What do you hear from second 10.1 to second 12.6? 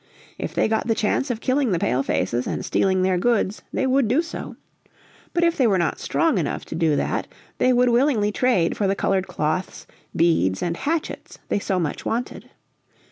beads and hatchets they so much wanted.